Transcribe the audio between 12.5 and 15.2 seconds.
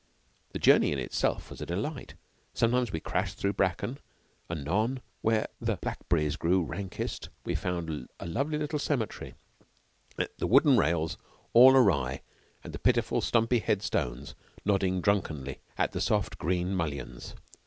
and the pitiful, stumpy head stones nodding